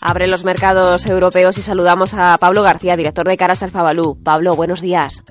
Abre 0.00 0.26
los 0.28 0.44
mercados 0.44 1.04
europeos 1.04 1.58
y 1.58 1.62
saludamos 1.62 2.14
a 2.14 2.38
Pablo 2.38 2.62
García, 2.62 2.96
director 2.96 3.28
de 3.28 3.36
Caras 3.36 3.62
Alfabalú. 3.62 4.16
Pablo, 4.22 4.56
buenos 4.56 4.80
días. 4.80 5.22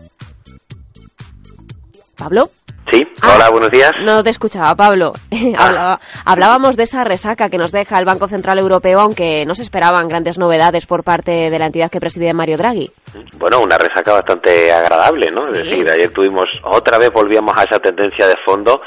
¿Pablo? 2.16 2.52
Sí, 2.94 3.08
hola, 3.24 3.46
Ah, 3.48 3.50
buenos 3.50 3.72
días. 3.72 3.92
No 4.04 4.24
te 4.24 4.30
escuchaba, 4.30 4.76
Pablo. 4.76 5.14
Hablaba- 5.58 6.00
hablábamos 6.26 6.76
de 6.78 6.84
esa 6.84 7.04
resaca 7.04 7.50
que 7.50 7.58
nos 7.58 7.72
deja 7.72 7.98
el 7.98 8.06
Banco 8.06 8.28
Central 8.28 8.60
Europeo, 8.60 9.00
aunque 9.00 9.46
no 9.48 9.56
se 9.56 9.64
esperaban 9.64 10.08
grandes 10.08 10.38
novedades 10.38 10.86
por 10.86 11.04
parte 11.04 11.50
de 11.50 11.58
la 11.60 11.66
entidad 11.66 11.90
que 11.90 12.00
preside 12.00 12.34
Mario 12.34 12.58
Draghi. 12.58 12.92
Bueno, 13.38 13.62
una 13.62 13.78
resaca 13.80 14.14
bastante 14.14 14.72
agradable, 14.72 15.28
¿no? 15.32 15.42
Sí. 15.48 15.54
Es 15.56 15.64
decir, 15.70 15.92
ayer 15.92 16.12
tuvimos, 16.12 16.46
otra 16.64 17.00
vez 17.00 17.12
volvíamos 17.12 17.54
a 17.58 17.64
esa 17.64 17.80
tendencia 17.80 18.28
de 18.28 18.36
fondo 18.46 18.80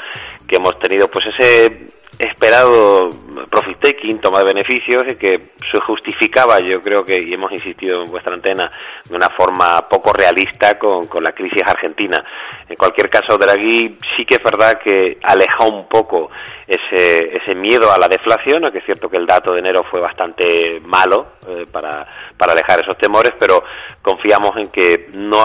que 0.47 0.55
hemos 0.55 0.79
tenido, 0.79 1.09
pues 1.09 1.25
ese 1.37 1.87
esperado 2.19 3.09
profit 3.49 3.79
taking, 3.79 4.19
toma 4.19 4.39
de 4.39 4.53
beneficios, 4.53 5.03
y 5.07 5.15
que 5.15 5.51
se 5.71 5.79
justificaba, 5.81 6.59
yo 6.59 6.81
creo 6.81 7.03
que, 7.03 7.21
y 7.21 7.33
hemos 7.33 7.51
insistido 7.51 8.03
en 8.03 8.11
vuestra 8.11 8.33
antena, 8.33 8.71
de 9.07 9.15
una 9.15 9.29
forma 9.29 9.87
poco 9.89 10.11
realista 10.13 10.77
con, 10.77 11.07
con 11.07 11.23
la 11.23 11.31
crisis 11.31 11.61
argentina. 11.65 12.23
En 12.67 12.75
cualquier 12.75 13.09
caso, 13.09 13.37
Draghi 13.37 13.97
sí 14.15 14.25
que 14.25 14.35
es 14.35 14.43
verdad 14.43 14.79
que 14.83 15.17
aleja 15.23 15.65
un 15.65 15.87
poco 15.87 16.29
ese, 16.67 17.37
ese 17.37 17.55
miedo 17.55 17.91
a 17.91 17.97
la 17.97 18.07
deflación, 18.07 18.63
aunque 18.63 18.79
es 18.79 18.85
cierto 18.85 19.07
que 19.07 19.17
el 19.17 19.25
dato 19.25 19.53
de 19.53 19.59
enero 19.59 19.83
fue 19.89 20.01
bastante 20.01 20.81
malo 20.81 21.33
eh, 21.47 21.63
para, 21.71 22.05
para 22.37 22.51
alejar 22.51 22.81
esos 22.81 22.97
temores, 22.97 23.33
pero 23.39 23.63
confiamos 24.01 24.51
en 24.57 24.69
que 24.69 25.07
no, 25.13 25.39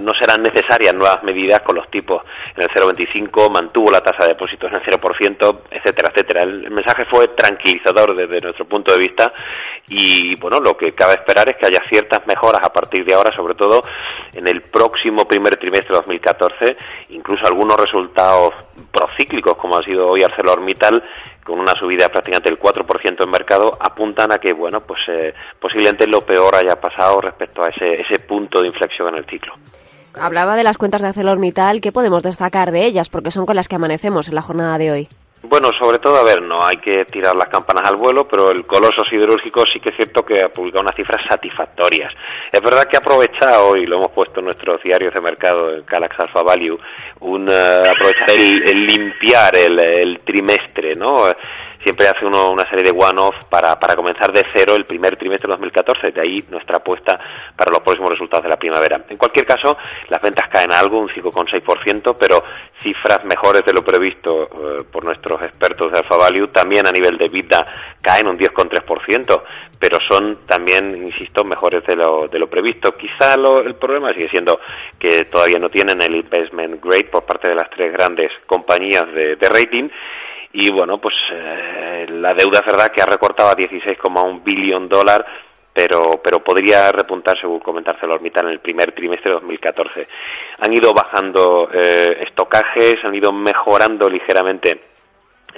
no 0.00 0.12
serán 0.20 0.42
necesarias 0.42 0.94
nuevas 0.94 1.22
medidas 1.24 1.62
con 1.62 1.74
los 1.74 1.90
tipos 1.90 2.22
en 2.54 2.62
el 2.62 2.68
0,25, 2.68 3.50
mantuvo 3.50 3.90
la 3.90 3.98
tasa 3.98 4.24
de 4.24 4.34
depósitos 4.34 4.70
en 4.70 4.78
el 4.78 5.00
0%, 5.00 5.60
etcétera, 5.70 6.10
etcétera. 6.14 6.42
El 6.44 6.70
mensaje 6.70 7.04
fue 7.10 7.26
tranquilizador 7.28 8.14
desde 8.14 8.38
nuestro 8.40 8.64
punto 8.66 8.92
de 8.92 8.98
vista 8.98 9.32
y, 9.88 10.38
bueno, 10.40 10.60
lo 10.60 10.76
que 10.76 10.92
cabe 10.92 11.14
esperar 11.14 11.48
es 11.48 11.56
que 11.56 11.66
haya 11.66 11.82
ciertas 11.88 12.24
mejoras 12.26 12.64
a 12.64 12.72
partir 12.72 13.04
de 13.04 13.14
ahora, 13.14 13.34
sobre 13.34 13.54
todo 13.54 13.80
en 14.32 14.46
el 14.46 14.62
próximo 14.62 15.24
primer 15.26 15.56
trimestre 15.56 15.94
de 15.94 16.00
2014, 16.00 16.76
incluso 17.10 17.46
algunos 17.46 17.76
resultados 17.76 18.54
procíclicos, 18.92 19.56
como 19.56 19.76
ha 19.76 19.82
sido 19.82 20.08
hoy 20.08 20.22
ArcelorMittal, 20.22 21.02
con 21.44 21.60
una 21.60 21.74
subida 21.74 22.08
prácticamente 22.08 22.50
del 22.50 22.58
4% 22.58 23.24
en 23.24 23.30
mercado, 23.30 23.70
apuntan 23.80 24.32
a 24.32 24.38
que, 24.38 24.52
bueno, 24.52 24.80
pues 24.80 25.00
eh, 25.08 25.34
posiblemente 25.58 26.06
lo 26.06 26.20
peor 26.20 26.54
haya 26.54 26.76
pasado 26.80 27.20
respecto 27.20 27.62
a 27.62 27.68
ese, 27.68 28.02
ese 28.02 28.18
punto 28.20 28.60
de 28.60 28.68
inflexión 28.68 29.08
en 29.08 29.16
el 29.16 29.24
ciclo. 29.24 29.54
Hablaba 30.14 30.56
de 30.56 30.64
las 30.64 30.78
cuentas 30.78 31.00
de 31.00 31.08
ArcelorMittal, 31.08 31.80
¿qué 31.80 31.92
podemos 31.92 32.22
destacar 32.22 32.70
de 32.70 32.84
ellas? 32.84 33.08
Porque 33.08 33.30
son 33.30 33.46
con 33.46 33.56
las 33.56 33.68
que 33.68 33.76
amanecemos 33.76 34.28
en 34.28 34.34
la 34.34 34.42
jornada 34.42 34.76
de 34.76 34.90
hoy. 34.90 35.08
Bueno, 35.42 35.68
sobre 35.80 35.98
todo, 35.98 36.16
a 36.16 36.24
ver, 36.24 36.42
no 36.42 36.56
hay 36.64 36.78
que 36.78 37.04
tirar 37.04 37.36
las 37.36 37.48
campanas 37.48 37.88
al 37.88 37.96
vuelo, 37.96 38.26
pero 38.26 38.50
el 38.50 38.66
coloso 38.66 39.04
siderúrgico 39.08 39.62
sí 39.72 39.78
que 39.78 39.90
es 39.90 39.96
cierto 39.96 40.24
que 40.24 40.42
ha 40.42 40.48
publicado 40.48 40.82
unas 40.82 40.96
cifras 40.96 41.22
satisfactorias. 41.28 42.12
Es 42.58 42.64
verdad 42.64 42.88
que 42.90 42.96
ha 42.96 42.98
aprovechado, 42.98 43.76
y 43.76 43.86
lo 43.86 43.98
hemos 43.98 44.10
puesto 44.10 44.40
en 44.40 44.46
nuestros 44.46 44.82
diarios 44.82 45.14
de 45.14 45.20
mercado, 45.20 45.72
en 45.72 45.82
Calax 45.82 46.18
Alpha 46.18 46.42
Value, 46.42 46.76
un, 47.20 47.48
eh, 47.48 47.54
aprovechar 47.54 48.30
el, 48.36 48.84
limpiar 48.84 49.56
el 49.56 50.18
trimestre, 50.24 50.96
¿no? 50.96 51.28
Siempre 51.82 52.08
hace 52.08 52.24
uno 52.26 52.50
una 52.50 52.68
serie 52.68 52.84
de 52.84 52.90
one-off 52.90 53.36
para, 53.48 53.78
para 53.78 53.94
comenzar 53.94 54.32
de 54.32 54.44
cero 54.52 54.74
el 54.76 54.84
primer 54.84 55.16
trimestre 55.16 55.46
de 55.46 55.52
2014, 55.52 56.10
de 56.10 56.20
ahí 56.20 56.44
nuestra 56.50 56.76
apuesta 56.78 57.18
para 57.56 57.70
los 57.70 57.80
próximos 57.82 58.10
resultados 58.10 58.42
de 58.44 58.50
la 58.50 58.56
primavera. 58.56 59.04
En 59.08 59.16
cualquier 59.16 59.46
caso, 59.46 59.76
las 60.08 60.20
ventas 60.20 60.48
caen 60.50 60.72
algo, 60.72 60.98
un 60.98 61.08
5,6%, 61.08 62.16
pero 62.18 62.42
cifras 62.82 63.24
mejores 63.24 63.64
de 63.64 63.72
lo 63.72 63.82
previsto 63.82 64.44
eh, 64.44 64.84
por 64.90 65.04
nuestros 65.04 65.40
expertos 65.42 65.92
de 65.92 65.98
Alpha 65.98 66.16
Value. 66.16 66.48
También 66.48 66.86
a 66.86 66.90
nivel 66.90 67.16
de 67.16 67.28
vida 67.28 67.64
caen 68.02 68.26
un 68.28 68.36
10,3%, 68.38 69.42
pero 69.78 69.98
son 70.10 70.44
también, 70.46 70.96
insisto, 70.96 71.44
mejores 71.44 71.84
de 71.86 71.94
lo, 71.96 72.26
de 72.28 72.38
lo 72.40 72.48
previsto. 72.48 72.92
Quizá 72.92 73.36
lo- 73.36 73.60
el 73.60 73.76
problema 73.76 74.10
sigue 74.10 74.28
siendo 74.30 74.58
que 74.98 75.24
todavía 75.26 75.58
no 75.60 75.68
tienen 75.68 76.02
el 76.02 76.16
investment 76.16 76.82
grade 76.84 77.04
por 77.10 77.24
parte 77.24 77.48
de 77.48 77.54
las 77.54 77.70
tres 77.70 77.92
grandes 77.92 78.32
compañías 78.46 79.04
de, 79.14 79.36
de 79.36 79.48
rating. 79.48 79.88
Y 80.60 80.72
bueno, 80.72 80.98
pues 80.98 81.14
eh, 81.32 82.06
la 82.10 82.34
deuda 82.34 82.58
es 82.58 82.66
verdad 82.66 82.90
que 82.90 83.00
ha 83.00 83.06
recortado 83.06 83.50
a 83.50 83.56
16,1 83.56 84.42
billón 84.42 84.88
dólar 84.88 85.24
pero, 85.72 86.20
pero 86.20 86.42
podría 86.42 86.90
repuntar, 86.90 87.40
según 87.40 87.60
comentar 87.60 87.94
ArcelorMittal, 87.94 88.46
en 88.46 88.52
el 88.54 88.58
primer 88.58 88.90
trimestre 88.90 89.30
de 89.30 89.34
2014. 89.34 90.08
Han 90.58 90.72
ido 90.72 90.92
bajando 90.92 91.68
eh, 91.72 92.24
estocajes, 92.26 92.96
han 93.04 93.14
ido 93.14 93.32
mejorando 93.32 94.10
ligeramente 94.10 94.80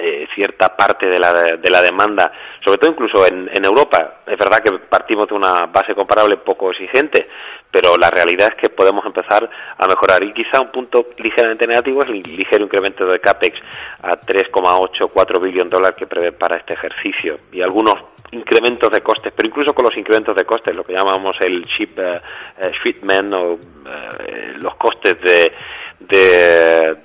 eh, 0.01 0.27
cierta 0.35 0.75
parte 0.75 1.09
de 1.09 1.19
la, 1.19 1.33
de 1.33 1.71
la 1.71 1.83
demanda, 1.83 2.33
sobre 2.65 2.79
todo 2.79 2.93
incluso 2.93 3.27
en, 3.27 3.49
en 3.53 3.65
Europa. 3.65 4.23
Es 4.27 4.39
verdad 4.39 4.63
que 4.63 4.71
partimos 4.89 5.29
de 5.29 5.35
una 5.35 5.67
base 5.67 5.95
comparable 5.95 6.39
poco 6.39 6.71
exigente, 6.71 7.27
pero 7.71 7.97
la 7.97 8.11
realidad 8.11 8.49
es 8.49 8.57
que 8.57 8.71
podemos 8.71 9.05
empezar 9.05 9.49
a 9.77 9.87
mejorar. 9.87 10.23
Y 10.25 10.33
quizá 10.33 10.61
un 10.61 10.71
punto 10.73 11.11
ligeramente 11.19 11.67
negativo 11.67 12.03
es 12.03 12.09
el 12.09 12.23
ligero 12.23 12.65
incremento 12.65 13.05
de 13.07 13.19
CAPEX 13.21 13.59
a 14.03 14.13
3,84 14.13 15.41
billón 15.41 15.69
dólares 15.69 15.99
que 15.99 16.07
prevé 16.07 16.33
para 16.33 16.57
este 16.57 16.75
ejercicio 16.75 17.39
y 17.53 17.61
algunos 17.61 17.95
incrementos 18.33 18.91
de 18.91 19.01
costes, 19.01 19.33
pero 19.37 19.49
incluso 19.49 19.75
con 19.75 19.85
los 19.85 19.97
incrementos 19.97 20.37
de 20.37 20.45
costes, 20.45 20.75
lo 20.75 20.85
que 20.85 20.93
llamamos 20.93 21.37
el 21.41 21.63
ship 21.63 21.99
eh, 21.99 22.21
eh, 22.59 22.71
shipment 22.83 23.35
o 23.35 23.55
eh, 23.55 24.55
los 24.59 24.77
costes 24.77 25.21
de, 25.21 25.53
de 25.99 26.97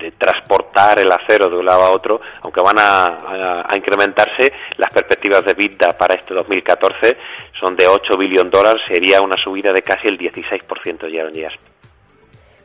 de 0.00 0.12
transportar 0.12 0.98
el 0.98 1.10
acero 1.12 1.50
de 1.50 1.56
un 1.56 1.66
lado 1.66 1.82
a 1.82 1.90
otro, 1.90 2.20
aunque 2.42 2.60
van 2.60 2.78
a, 2.78 3.04
a, 3.04 3.60
a 3.68 3.76
incrementarse, 3.76 4.52
las 4.76 4.92
perspectivas 4.92 5.44
de 5.44 5.54
vida 5.54 5.92
para 5.98 6.14
este 6.14 6.34
2014 6.34 7.16
son 7.60 7.76
de 7.76 7.86
8 7.86 8.16
billón 8.18 8.50
dólares, 8.50 8.82
sería 8.86 9.20
una 9.20 9.36
subida 9.36 9.72
de 9.72 9.82
casi 9.82 10.08
el 10.08 10.18
16% 10.18 11.10
year 11.10 11.26
on 11.26 11.32
year. 11.32 11.52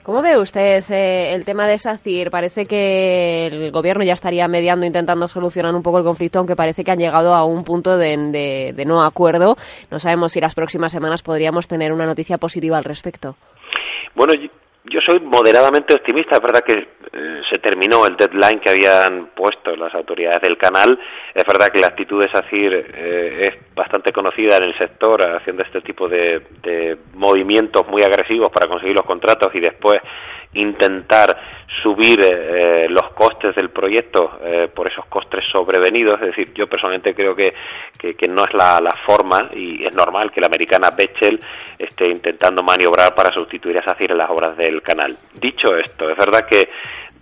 ¿Cómo 0.05 0.21
ve 0.21 0.37
usted 0.37 0.83
eh, 0.91 1.33
el 1.33 1.45
tema 1.45 1.67
de 1.67 1.79
SACIR? 1.79 2.29
Parece 2.29 2.67
que 2.67 3.47
el 3.47 3.71
gobierno 3.71 4.03
ya 4.03 4.13
estaría 4.13 4.47
mediando, 4.47 4.85
intentando 4.85 5.27
solucionar 5.27 5.73
un 5.73 5.81
poco 5.81 5.97
el 5.97 6.03
conflicto, 6.03 6.37
aunque 6.37 6.55
parece 6.55 6.83
que 6.83 6.91
han 6.91 6.99
llegado 6.99 7.33
a 7.33 7.43
un 7.43 7.63
punto 7.63 7.97
de, 7.97 8.15
de, 8.15 8.73
de 8.75 8.85
no 8.85 9.01
acuerdo. 9.01 9.55
No 9.89 9.97
sabemos 9.97 10.33
si 10.33 10.39
las 10.39 10.53
próximas 10.53 10.91
semanas 10.91 11.23
podríamos 11.23 11.67
tener 11.67 11.91
una 11.91 12.05
noticia 12.05 12.37
positiva 12.37 12.77
al 12.77 12.83
respecto. 12.83 13.35
Bueno, 14.13 14.33
yo 14.91 14.99
soy 15.01 15.19
moderadamente 15.19 15.93
optimista. 15.93 16.35
Es 16.35 16.41
verdad 16.41 16.63
que 16.65 16.77
eh, 16.77 17.41
se 17.51 17.59
terminó 17.59 18.05
el 18.05 18.15
deadline 18.15 18.59
que 18.59 18.69
habían 18.69 19.27
puesto 19.35 19.75
las 19.75 19.93
autoridades 19.93 20.41
del 20.41 20.57
canal. 20.57 20.99
Es 21.33 21.43
verdad 21.45 21.67
que 21.73 21.79
la 21.79 21.87
actitud 21.87 22.21
de 22.21 22.29
SACIR 22.29 22.73
eh, 22.73 23.47
es 23.47 23.75
bastante 23.75 24.11
conocida 24.11 24.57
en 24.57 24.65
el 24.65 24.77
sector, 24.77 25.21
haciendo 25.21 25.63
este 25.63 25.81
tipo 25.81 26.07
de, 26.07 26.41
de 26.61 26.97
movimientos 27.13 27.87
muy 27.87 28.01
agresivos 28.03 28.49
para 28.49 28.67
conseguir 28.67 28.95
los 28.95 29.05
contratos 29.05 29.53
y 29.55 29.59
después 29.59 30.01
intentar 30.55 31.37
subir 31.83 32.19
eh, 32.21 32.87
los 32.89 33.11
costes 33.13 33.55
del 33.55 33.69
proyecto 33.69 34.39
eh, 34.43 34.69
por 34.73 34.87
esos 34.87 35.05
costes 35.05 35.43
sobrevenidos. 35.51 36.19
Es 36.21 36.27
decir, 36.27 36.53
yo 36.53 36.67
personalmente 36.67 37.13
creo 37.13 37.35
que, 37.35 37.53
que, 37.99 38.27
no 38.27 38.43
es 38.43 38.53
la, 38.53 38.79
la, 38.81 38.95
forma 39.05 39.49
y 39.53 39.85
es 39.85 39.95
normal 39.95 40.31
que 40.31 40.41
la 40.41 40.47
americana 40.47 40.89
Bechel 40.91 41.39
esté 41.77 42.09
intentando 42.09 42.63
maniobrar 42.63 43.13
para 43.13 43.33
sustituir 43.33 43.77
a 43.77 43.83
SACIR 43.83 44.11
en 44.11 44.17
las 44.17 44.29
obras 44.29 44.57
del 44.57 44.81
canal. 44.81 45.15
Dicho 45.33 45.75
esto, 45.75 46.09
es 46.09 46.17
verdad 46.17 46.45
que 46.49 46.69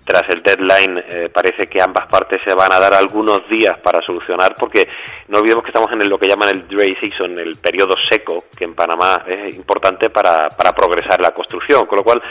tras 0.05 0.23
el 0.29 0.41
deadline 0.43 0.97
eh, 1.07 1.29
parece 1.29 1.67
que 1.67 1.81
ambas 1.81 2.07
partes 2.07 2.41
se 2.45 2.53
van 2.53 2.71
a 2.73 2.79
dar 2.79 2.93
algunos 2.93 3.47
días 3.49 3.79
para 3.81 4.01
solucionar 4.01 4.53
porque 4.59 4.87
no 5.29 5.39
olvidemos 5.39 5.63
que 5.63 5.69
estamos 5.69 5.91
en 5.91 6.01
el, 6.01 6.09
lo 6.09 6.17
que 6.17 6.27
llaman 6.27 6.49
el 6.49 6.67
dry 6.67 6.95
season, 6.95 7.39
el 7.39 7.55
periodo 7.55 7.95
seco, 8.09 8.45
que 8.55 8.65
en 8.65 8.75
Panamá 8.75 9.23
es 9.25 9.55
importante 9.55 10.09
para, 10.09 10.49
para 10.49 10.73
progresar 10.73 11.21
la 11.21 11.31
construcción, 11.31 11.85
con 11.85 11.97
lo 11.97 12.03
cual 12.03 12.21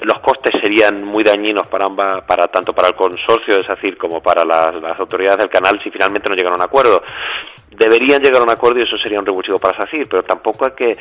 los 0.00 0.18
costes 0.20 0.52
serían 0.62 1.04
muy 1.04 1.22
dañinos 1.22 1.68
para 1.68 1.86
ambas, 1.86 2.24
para 2.26 2.48
tanto 2.48 2.72
para 2.72 2.88
el 2.88 2.94
consorcio 2.94 3.56
de 3.56 3.64
SACIR 3.64 3.98
como 3.98 4.22
para 4.22 4.44
las, 4.44 4.74
las 4.80 4.98
autoridades 4.98 5.38
del 5.38 5.50
canal 5.50 5.78
si 5.82 5.90
finalmente 5.90 6.28
no 6.30 6.34
llegan 6.34 6.52
a 6.52 6.56
un 6.56 6.62
acuerdo. 6.62 7.02
Deberían 7.70 8.22
llegar 8.22 8.40
a 8.40 8.44
un 8.44 8.50
acuerdo 8.50 8.80
y 8.80 8.82
eso 8.82 8.96
sería 8.96 9.20
un 9.20 9.26
revulsivo 9.26 9.58
para 9.58 9.78
SACIR, 9.78 10.08
pero 10.08 10.22
tampoco 10.22 10.64
hay 10.64 10.72
que 10.72 10.96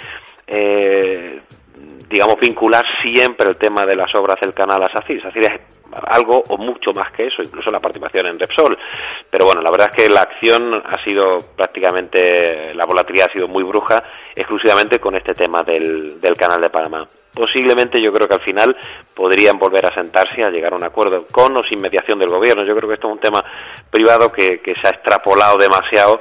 eh, 0.48 1.42
digamos, 2.10 2.38
vincular 2.42 2.84
siempre 3.02 3.50
el 3.50 3.58
tema 3.58 3.86
de 3.86 3.96
las 3.96 4.14
obras 4.16 4.38
del 4.42 4.54
canal 4.54 4.82
a 4.82 4.92
SACIR. 4.92 5.22
SACIR 5.22 5.46
es 5.46 5.62
algo 6.08 6.44
o 6.50 6.58
mucho 6.58 6.92
más 6.94 7.12
que 7.16 7.28
eso, 7.28 7.42
incluso 7.44 7.72
la 7.72 7.80
participación 7.80 8.28
en 8.28 8.40
Repsol. 8.40 8.78
Pero 9.30 9.46
bueno, 9.46 9.62
la 9.62 9.70
verdad 9.70 9.90
es 9.92 10.04
que 10.04 10.10
la 10.12 10.22
acción 10.22 10.74
ha 10.74 11.04
sido 11.04 11.38
prácticamente, 11.56 12.74
la 12.74 12.86
volatilidad 12.86 13.28
ha 13.30 13.34
sido 13.34 13.48
muy 13.48 13.64
bruja, 13.64 14.04
exclusivamente 14.36 15.00
con 15.00 15.16
este 15.16 15.34
tema 15.34 15.62
del, 15.64 16.20
del 16.20 16.36
canal 16.36 16.62
de 16.62 16.70
Panamá. 16.70 17.06
Posiblemente 17.34 18.02
yo 18.02 18.12
creo 18.12 18.28
que 18.28 18.36
al 18.36 18.44
final 18.44 18.76
podrían 19.16 19.58
volver 19.58 19.86
a 19.86 19.96
sentarse 19.96 20.44
a 20.44 20.50
llegar 20.50 20.74
a 20.74 20.78
un 20.78 20.86
acuerdo 20.86 21.26
con 21.32 21.56
o 21.56 21.64
sin 21.64 21.80
mediación 21.80 22.18
del 22.18 22.30
gobierno. 22.30 22.66
Yo 22.66 22.76
creo 22.76 22.90
que 22.90 22.96
esto 22.96 23.08
es 23.08 23.14
un 23.14 23.20
tema 23.20 23.44
privado 23.92 24.32
que, 24.32 24.58
que 24.64 24.74
se 24.74 24.88
ha 24.88 24.92
extrapolado 24.92 25.58
demasiado 25.58 26.20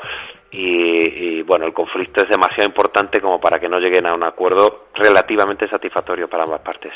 y, 0.50 1.42
bueno, 1.42 1.66
el 1.66 1.72
conflicto 1.72 2.22
es 2.22 2.28
demasiado 2.28 2.68
importante 2.68 3.20
como 3.20 3.38
para 3.38 3.58
que 3.58 3.68
no 3.68 3.78
lleguen 3.78 4.06
a 4.06 4.14
un 4.14 4.24
acuerdo 4.24 4.88
relativamente 4.94 5.68
satisfactorio 5.68 6.28
para 6.28 6.44
ambas 6.44 6.62
partes. 6.62 6.92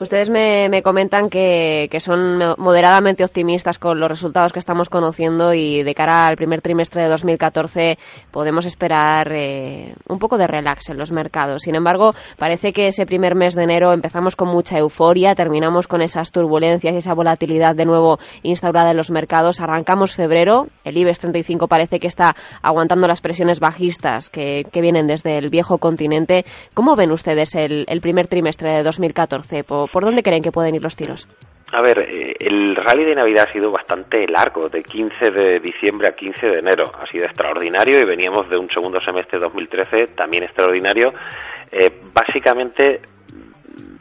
Ustedes 0.00 0.30
me, 0.30 0.80
comentan 0.84 1.28
que, 1.28 1.88
son 1.98 2.54
moderadamente 2.56 3.24
optimistas 3.24 3.80
con 3.80 3.98
los 3.98 4.08
resultados 4.08 4.52
que 4.52 4.60
estamos 4.60 4.88
conociendo 4.88 5.52
y 5.54 5.82
de 5.82 5.92
cara 5.92 6.24
al 6.26 6.36
primer 6.36 6.60
trimestre 6.60 7.02
de 7.02 7.08
2014 7.08 7.98
podemos 8.30 8.64
esperar 8.64 9.32
eh, 9.32 9.92
un 10.08 10.20
poco 10.20 10.38
de 10.38 10.46
relax 10.46 10.90
en 10.90 10.98
los 10.98 11.10
mercados. 11.10 11.62
Sin 11.62 11.74
embargo, 11.74 12.14
parece 12.38 12.72
que 12.72 12.86
ese 12.86 13.06
primer 13.06 13.34
mes 13.34 13.56
de 13.56 13.64
enero 13.64 13.92
empezamos 13.92 14.36
con 14.36 14.46
mucha 14.48 14.78
euforia, 14.78 15.34
terminamos 15.34 15.88
con 15.88 16.00
esas 16.00 16.30
turbulencias 16.30 16.94
y 16.94 16.98
esa 16.98 17.14
volatilidad 17.14 17.74
de 17.74 17.84
nuevo 17.84 18.20
instaurada 18.44 18.92
en 18.92 18.96
los 18.96 19.10
mercados. 19.10 19.60
Arrancamos 19.60 20.14
febrero, 20.14 20.68
el 20.84 20.96
IBEX 20.96 21.18
35 21.18 21.66
parece 21.66 21.98
que 21.98 22.06
está 22.06 22.36
aguantando 22.62 23.08
las 23.08 23.20
presiones 23.20 23.58
bajistas 23.58 24.30
que, 24.30 24.64
vienen 24.78 25.08
desde 25.08 25.38
el 25.38 25.48
viejo 25.48 25.78
continente. 25.78 26.44
¿Cómo 26.72 26.94
ven 26.94 27.10
ustedes 27.10 27.56
el, 27.56 27.84
el 27.88 28.00
primer 28.00 28.28
trimestre 28.28 28.76
de 28.76 28.84
2014? 28.84 29.64
¿Por 29.92 30.04
dónde 30.04 30.22
creen 30.22 30.42
que 30.42 30.52
pueden 30.52 30.74
ir 30.74 30.82
los 30.82 30.96
tiros? 30.96 31.28
A 31.70 31.82
ver, 31.82 31.98
eh, 31.98 32.34
el 32.40 32.74
rally 32.74 33.04
de 33.04 33.14
Navidad 33.14 33.46
ha 33.48 33.52
sido 33.52 33.70
bastante 33.70 34.26
largo, 34.26 34.68
de 34.68 34.82
15 34.82 35.30
de 35.30 35.60
diciembre 35.60 36.08
a 36.08 36.12
15 36.12 36.46
de 36.46 36.58
enero. 36.60 36.84
Ha 36.98 37.06
sido 37.06 37.26
extraordinario 37.26 38.00
y 38.00 38.06
veníamos 38.06 38.48
de 38.48 38.56
un 38.56 38.70
segundo 38.70 38.98
semestre 39.00 39.38
de 39.38 39.44
2013 39.44 40.14
también 40.14 40.44
extraordinario. 40.44 41.12
Eh, 41.70 41.90
básicamente 42.12 43.02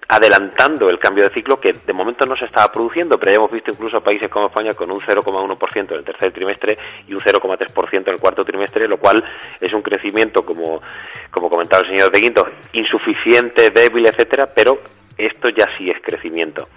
adelantando 0.09 0.89
el 0.89 0.99
cambio 0.99 1.25
de 1.25 1.33
ciclo 1.33 1.59
que 1.59 1.73
de 1.73 1.93
momento 1.93 2.25
no 2.25 2.37
se 2.37 2.45
estaba 2.45 2.71
produciendo, 2.71 3.17
pero 3.19 3.33
ya 3.33 3.37
hemos 3.37 3.51
visto 3.51 3.71
incluso 3.71 3.99
países 3.99 4.29
como 4.29 4.45
España 4.45 4.71
con 4.71 4.89
un 4.89 4.99
0,1% 5.01 5.91
en 5.91 5.97
el 5.97 6.05
tercer 6.05 6.31
trimestre 6.31 6.77
y 7.07 7.13
un 7.13 7.19
0,3% 7.19 8.07
en 8.07 8.13
el 8.13 8.19
cuarto 8.19 8.43
trimestre, 8.43 8.87
lo 8.87 8.97
cual 8.97 9.21
es 9.59 9.73
un 9.73 9.81
crecimiento, 9.81 10.43
como, 10.43 10.81
como 11.29 11.49
comentaba 11.49 11.83
el 11.83 11.89
señor 11.89 12.11
De 12.11 12.19
Guindos, 12.19 12.47
insuficiente, 12.71 13.69
débil, 13.71 14.05
etcétera, 14.07 14.49
pero 14.55 14.77
esto 15.17 15.49
ya 15.49 15.65
sí 15.77 15.89
es 15.89 16.01
crecimiento. 16.01 16.67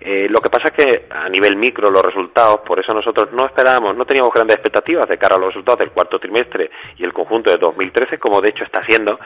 Eh, 0.00 0.28
lo 0.30 0.40
que 0.40 0.48
pasa 0.48 0.68
es 0.68 0.72
que 0.72 1.06
a 1.10 1.28
nivel 1.28 1.56
micro 1.56 1.90
los 1.90 2.02
resultados, 2.02 2.60
por 2.64 2.80
eso 2.80 2.94
nosotros 2.94 3.32
no 3.32 3.44
esperábamos, 3.44 3.94
no 3.94 4.06
teníamos 4.06 4.32
grandes 4.32 4.56
expectativas 4.56 5.06
de 5.06 5.18
cara 5.18 5.36
a 5.36 5.38
los 5.38 5.48
resultados 5.48 5.80
del 5.80 5.90
cuarto 5.90 6.18
trimestre 6.18 6.70
y 6.96 7.04
el 7.04 7.12
conjunto 7.12 7.50
de 7.50 7.58
2013, 7.58 8.16
como 8.18 8.40
de 8.40 8.48
hecho 8.48 8.64
está 8.64 8.80
siendo, 8.80 9.18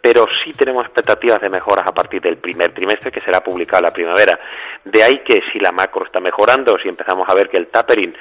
pero 0.00 0.24
sí 0.42 0.52
tenemos 0.52 0.86
expectativas 0.86 1.42
de 1.42 1.50
mejoras 1.50 1.86
a 1.86 1.92
partir 1.92 2.22
del 2.22 2.38
primer 2.38 2.72
trimestre 2.72 3.12
que 3.12 3.20
será 3.20 3.42
publicado 3.42 3.82
la 3.82 3.92
primavera. 3.92 4.38
De 4.82 5.02
ahí 5.02 5.20
que 5.22 5.42
si 5.52 5.58
la 5.58 5.72
macro 5.72 6.06
está 6.06 6.20
mejorando, 6.20 6.78
si 6.82 6.88
empezamos 6.88 7.28
a 7.28 7.34
ver 7.34 7.48
que 7.48 7.58
el 7.58 7.68
tapering 7.68 8.14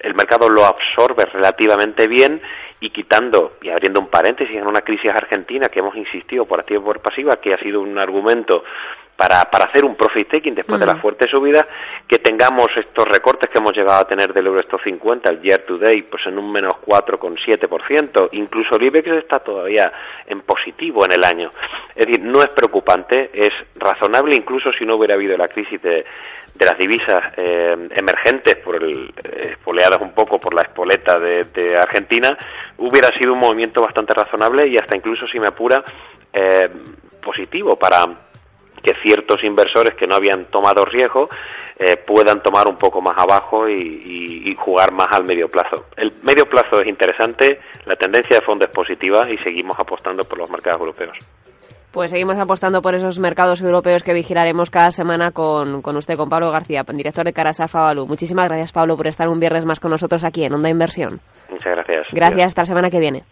el 0.00 0.14
mercado 0.14 0.48
lo 0.48 0.64
absorbe 0.64 1.24
relativamente 1.24 2.08
bien 2.08 2.42
y 2.80 2.90
quitando 2.90 3.54
y 3.62 3.70
abriendo 3.70 4.00
un 4.00 4.08
paréntesis 4.08 4.54
en 4.56 4.66
una 4.66 4.82
crisis 4.82 5.10
argentina 5.10 5.68
que 5.68 5.78
hemos 5.78 5.96
insistido 5.96 6.44
por 6.44 6.60
activa 6.60 6.80
y 6.80 6.84
por 6.84 7.00
pasiva, 7.00 7.36
que 7.36 7.52
ha 7.52 7.62
sido 7.62 7.80
un 7.80 7.98
argumento 7.98 8.64
para, 9.16 9.44
para 9.44 9.66
hacer 9.66 9.84
un 9.84 9.94
profit 9.94 10.28
taking 10.28 10.54
después 10.54 10.80
de 10.80 10.86
la 10.86 10.96
fuerte 10.96 11.26
subida, 11.28 11.66
que 12.06 12.18
tengamos 12.18 12.68
estos 12.76 13.06
recortes 13.06 13.48
que 13.50 13.58
hemos 13.58 13.76
llegado 13.76 14.00
a 14.00 14.08
tener 14.08 14.32
del 14.32 14.46
Euro 14.46 14.60
50, 14.82 15.30
el 15.30 15.40
year 15.40 15.62
to 15.62 15.78
day, 15.78 16.02
pues 16.02 16.26
en 16.26 16.38
un 16.38 16.50
menos 16.50 16.74
4,7%, 16.84 18.28
incluso 18.32 18.76
el 18.76 18.84
IBEX 18.84 19.08
está 19.22 19.38
todavía 19.38 19.92
en 20.26 20.40
positivo 20.40 21.04
en 21.04 21.12
el 21.12 21.24
año. 21.24 21.50
Es 21.94 22.06
decir, 22.06 22.22
no 22.24 22.42
es 22.42 22.48
preocupante, 22.48 23.30
es 23.32 23.52
razonable 23.76 24.34
incluso 24.34 24.72
si 24.72 24.84
no 24.84 24.96
hubiera 24.96 25.14
habido 25.14 25.36
la 25.36 25.46
crisis 25.48 25.80
de, 25.80 26.04
de 26.54 26.66
las 26.66 26.78
divisas 26.78 27.20
eh, 27.36 27.88
emergentes, 27.94 28.56
por 28.56 28.82
el, 28.82 29.12
espoleadas 29.42 30.00
un 30.00 30.12
poco 30.12 30.38
por 30.38 30.54
la 30.54 30.62
espoleta 30.62 31.18
de, 31.18 31.44
de, 31.52 31.76
Argentina, 31.76 32.36
hubiera 32.78 33.08
sido 33.18 33.32
un 33.32 33.40
movimiento 33.40 33.80
bastante 33.80 34.14
razonable 34.14 34.68
y 34.68 34.76
hasta 34.76 34.96
incluso, 34.96 35.26
si 35.26 35.38
me 35.38 35.48
apura, 35.48 35.82
eh, 36.32 36.68
positivo 37.22 37.76
para 37.76 38.04
que 38.84 38.92
ciertos 39.02 39.42
inversores 39.42 39.94
que 39.98 40.06
no 40.06 40.14
habían 40.14 40.44
tomado 40.46 40.84
riesgo 40.84 41.28
eh, 41.76 41.96
puedan 41.96 42.40
tomar 42.40 42.68
un 42.68 42.76
poco 42.76 43.00
más 43.00 43.14
abajo 43.18 43.68
y, 43.68 44.54
jugar 44.56 44.92
más 44.92 45.08
al 45.10 45.24
medio 45.24 45.48
plazo. 45.48 45.86
El 45.96 46.12
medio 46.22 46.46
plazo 46.46 46.80
es 46.80 46.88
interesante, 46.88 47.58
la 47.84 47.96
tendencia 47.96 48.38
de 48.38 48.44
fondo 48.44 48.64
es 48.64 48.70
positiva 48.70 49.28
y 49.28 49.36
seguimos 49.38 49.76
apostando 49.78 50.22
por 50.24 50.38
los 50.38 50.48
mercados 50.48 50.80
europeos. 50.80 51.18
Pues 51.92 52.10
seguimos 52.10 52.38
apostando 52.38 52.80
por 52.80 52.94
esos 52.94 53.18
mercados 53.18 53.60
europeos 53.60 54.02
que 54.02 54.14
vigilaremos 54.14 54.70
cada 54.70 54.90
semana 54.90 55.32
con, 55.32 55.82
con 55.82 55.96
usted, 55.96 56.16
con 56.16 56.28
Pablo 56.28 56.50
García, 56.50 56.82
director 56.88 57.24
de 57.24 57.32
Caras 57.32 57.60
Alfa 57.60 57.94
Muchísimas 57.94 58.48
gracias, 58.48 58.72
Pablo, 58.72 58.96
por 58.96 59.06
estar 59.06 59.28
un 59.28 59.38
viernes 59.38 59.66
más 59.66 59.80
con 59.80 59.90
nosotros 59.90 60.24
aquí 60.24 60.44
en 60.44 60.54
Onda 60.54 60.70
Inversión. 60.70 61.20
Muchas 61.50 61.72
gracias. 61.72 62.06
Gracias, 62.12 62.46
hasta 62.46 62.62
la 62.62 62.66
semana 62.66 62.90
que 62.90 63.00
viene. 63.00 63.24